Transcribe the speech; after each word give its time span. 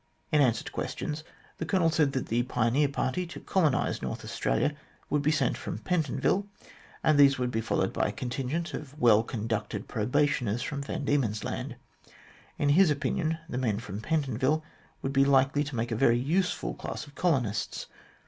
In 0.31 0.41
answer 0.41 0.63
to 0.63 0.71
questions, 0.71 1.23
the 1.59 1.65
Colonel 1.67 1.91
said 1.91 2.13
that 2.13 2.25
the 2.25 2.41
pioneer 2.41 2.87
party 2.87 3.27
to 3.27 3.39
colonise 3.39 4.01
North 4.01 4.25
Australia 4.25 4.73
would 5.11 5.21
be 5.21 5.29
sent 5.29 5.57
from 5.59 5.77
Pentonville, 5.77 6.47
and 7.03 7.19
these 7.19 7.37
would 7.37 7.51
be 7.51 7.61
followed 7.61 7.93
by 7.93 8.07
a 8.07 8.11
contingent 8.11 8.73
of 8.73 8.97
well 8.99 9.21
conducted 9.21 9.87
probationers 9.87 10.63
from 10.63 10.81
Van 10.81 11.05
Diemen's 11.05 11.43
Land. 11.43 11.75
In 12.57 12.69
his 12.69 12.89
opinion, 12.89 13.37
the 13.47 13.59
men 13.59 13.77
from 13.77 14.01
Pentonville 14.01 14.63
would 15.03 15.13
be 15.13 15.23
likely 15.23 15.63
to 15.63 15.75
make 15.75 15.91
a 15.91 15.95
very 15.95 16.17
useful 16.17 16.73
class 16.73 17.05
of 17.05 17.13
colonists. 17.13 17.85